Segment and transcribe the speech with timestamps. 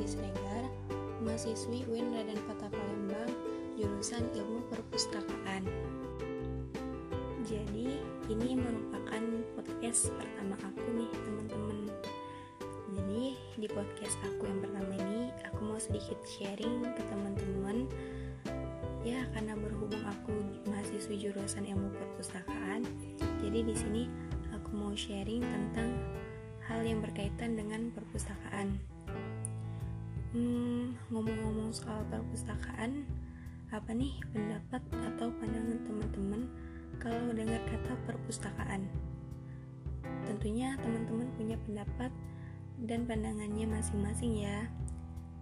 [0.00, 0.64] Astuti Sregar,
[1.20, 3.28] mahasiswi UIN Raden Kota Palembang,
[3.76, 5.68] jurusan Ilmu Perpustakaan.
[7.44, 8.00] Jadi,
[8.32, 9.20] ini merupakan
[9.52, 11.92] podcast pertama aku nih, teman-teman.
[12.96, 17.84] Jadi, di podcast aku yang pertama ini, aku mau sedikit sharing ke teman-teman.
[19.04, 20.32] Ya, karena berhubung aku
[20.64, 22.88] mahasiswi jurusan Ilmu Perpustakaan,
[23.44, 24.02] jadi di sini
[24.56, 25.92] aku mau sharing tentang
[26.70, 28.78] hal yang berkaitan dengan perpustakaan.
[30.30, 33.02] Hmm, ngomong-ngomong soal perpustakaan,
[33.74, 36.46] apa nih pendapat atau pandangan teman-teman
[37.02, 38.86] kalau dengar kata perpustakaan?
[40.30, 42.14] Tentunya teman-teman punya pendapat
[42.86, 44.70] dan pandangannya masing-masing ya.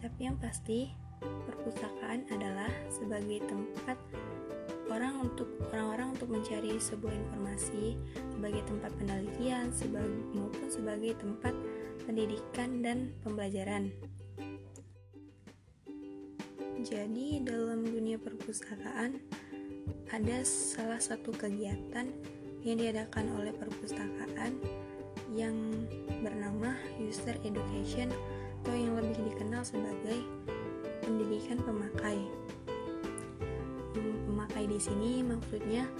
[0.01, 0.89] Tapi yang pasti,
[1.21, 4.01] perpustakaan adalah sebagai tempat
[4.89, 7.97] orang untuk orang-orang untuk mencari sebuah informasi
[8.33, 11.55] sebagai tempat penelitian sebagai, maupun sebagai tempat
[12.09, 13.93] pendidikan dan pembelajaran.
[16.79, 19.19] Jadi dalam dunia perpustakaan
[20.09, 22.09] ada salah satu kegiatan
[22.65, 24.57] yang diadakan oleh perpustakaan
[25.37, 25.55] yang
[26.25, 28.09] bernama user education
[28.63, 30.19] atau yang lebih dikenal sebagai
[31.05, 32.19] pendidikan pemakai.
[34.79, 35.91] Di sini maksudnya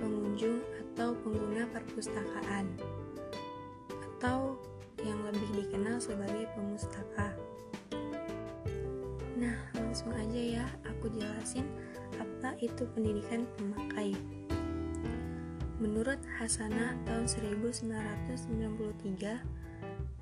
[0.00, 2.64] pengunjung atau pengguna perpustakaan
[3.92, 4.56] atau
[5.04, 7.36] yang lebih dikenal sebagai pemustaka.
[9.36, 11.68] Nah, langsung aja ya aku jelasin
[12.16, 14.16] apa itu pendidikan pemakai.
[15.76, 19.44] Menurut Hasanah tahun 1993,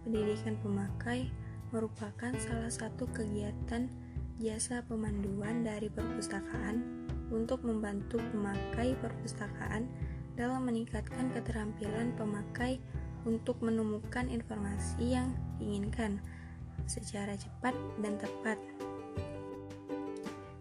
[0.03, 1.31] pendidikan pemakai
[1.71, 3.87] merupakan salah satu kegiatan
[4.43, 9.87] jasa pemanduan dari perpustakaan untuk membantu pemakai perpustakaan
[10.35, 12.83] dalam meningkatkan keterampilan pemakai
[13.25, 16.21] untuk menemukan informasi yang diinginkan
[16.89, 18.59] secara cepat dan tepat.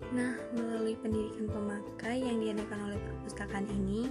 [0.09, 4.09] Nah, melalui pendidikan pemakai yang diadakan oleh perpustakaan ini,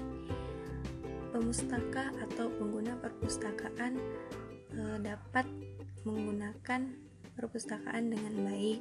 [1.34, 3.98] pemustaka atau pengguna perpustakaan
[4.72, 5.44] e, dapat
[6.06, 6.80] menggunakan
[7.34, 8.80] perpustakaan dengan baik.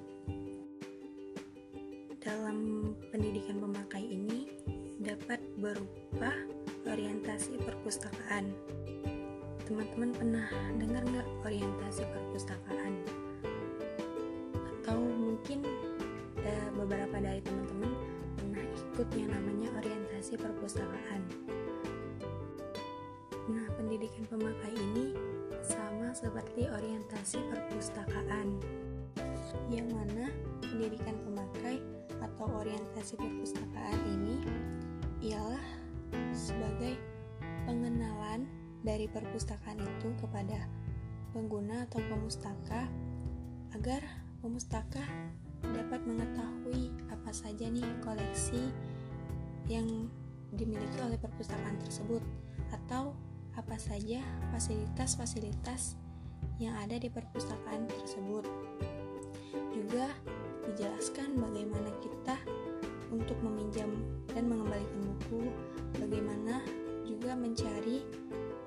[2.28, 4.52] Dalam pendidikan pemakai ini
[5.00, 6.36] dapat berupa
[6.84, 8.52] orientasi perpustakaan.
[9.64, 10.44] Teman-teman pernah
[10.76, 13.00] dengar nggak orientasi perpustakaan?
[14.60, 15.64] Atau mungkin
[16.44, 17.96] ada beberapa dari teman-teman
[18.36, 21.24] pernah ikut yang namanya orientasi perpustakaan.
[23.48, 25.16] Nah, pendidikan pemakai ini
[25.64, 28.60] sama seperti orientasi perpustakaan,
[29.72, 30.28] yang mana
[30.60, 31.80] pendidikan pemakai
[32.22, 34.36] atau orientasi perpustakaan ini
[35.22, 35.66] ialah
[36.32, 36.96] sebagai
[37.68, 38.48] pengenalan
[38.86, 40.70] dari perpustakaan itu kepada
[41.36, 42.88] pengguna atau pemustaka
[43.76, 44.00] agar
[44.40, 45.04] pemustaka
[45.62, 48.72] dapat mengetahui apa saja nih koleksi
[49.68, 50.08] yang
[50.56, 52.24] dimiliki oleh perpustakaan tersebut
[52.72, 53.12] atau
[53.58, 54.22] apa saja
[54.54, 55.98] fasilitas-fasilitas
[56.62, 58.46] yang ada di perpustakaan tersebut.
[59.74, 60.14] Juga
[60.74, 62.36] dijelaskan bagaimana kita
[63.12, 63.88] untuk meminjam
[64.36, 65.48] dan mengembalikan buku,
[65.96, 66.60] bagaimana
[67.08, 68.04] juga mencari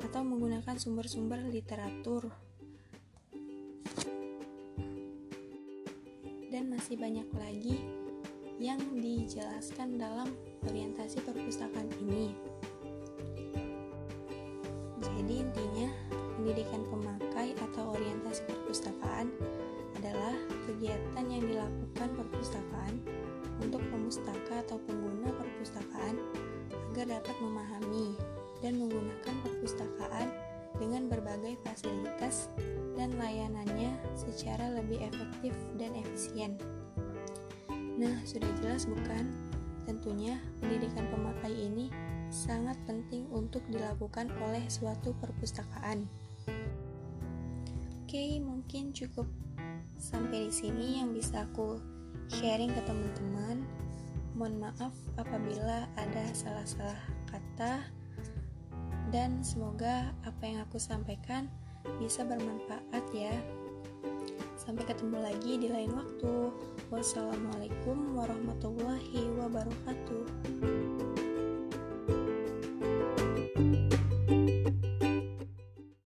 [0.08, 2.32] atau menggunakan sumber-sumber literatur
[6.50, 7.76] dan masih banyak lagi
[8.60, 10.28] yang dijelaskan dalam
[10.68, 12.36] orientasi perpustakaan ini.
[15.00, 15.88] Jadi intinya,
[16.36, 17.09] pendidikan pemakai
[20.80, 23.04] kegiatan yang dilakukan perpustakaan
[23.60, 26.16] untuk pemustaka atau pengguna perpustakaan
[26.72, 28.16] agar dapat memahami
[28.64, 30.32] dan menggunakan perpustakaan
[30.80, 32.48] dengan berbagai fasilitas
[32.96, 36.56] dan layanannya secara lebih efektif dan efisien.
[38.00, 39.28] Nah, sudah jelas bukan?
[39.84, 41.92] Tentunya pendidikan pemakai ini
[42.32, 46.08] sangat penting untuk dilakukan oleh suatu perpustakaan.
[48.00, 49.28] Oke, mungkin cukup
[50.00, 51.76] sampai di sini yang bisa aku
[52.32, 53.62] sharing ke teman-teman.
[54.32, 56.96] Mohon maaf apabila ada salah-salah
[57.28, 57.84] kata
[59.12, 61.52] dan semoga apa yang aku sampaikan
[62.00, 63.36] bisa bermanfaat ya.
[64.56, 66.56] Sampai ketemu lagi di lain waktu.
[66.88, 71.19] Wassalamualaikum warahmatullahi wabarakatuh.